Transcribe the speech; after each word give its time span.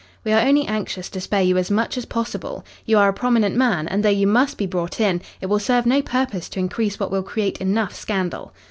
"We 0.23 0.31
are 0.31 0.41
only 0.41 0.65
anxious 0.65 1.09
to 1.09 1.21
spare 1.21 1.43
you 1.43 1.57
as 1.59 1.69
much 1.69 1.95
as 1.95 2.05
possible. 2.05 2.65
You 2.87 2.97
are 2.97 3.09
a 3.09 3.13
prominent 3.13 3.55
man, 3.55 3.87
and 3.87 4.01
though 4.01 4.09
you 4.09 4.25
must 4.25 4.57
be 4.57 4.65
brought 4.65 4.99
in, 4.99 5.21
it 5.41 5.45
will 5.45 5.59
serve 5.59 5.85
no 5.85 6.01
purpose 6.01 6.49
to 6.49 6.59
increase 6.59 6.99
what 6.99 7.11
will 7.11 7.21
create 7.21 7.59
enough 7.61 7.93
scandal." 7.93 8.51